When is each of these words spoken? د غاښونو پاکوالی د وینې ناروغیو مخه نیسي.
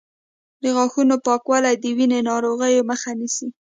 د 0.61 0.63
غاښونو 0.75 1.15
پاکوالی 1.25 1.75
د 1.79 1.85
وینې 1.97 2.19
ناروغیو 2.29 2.87
مخه 2.91 3.11
نیسي. 3.19 3.47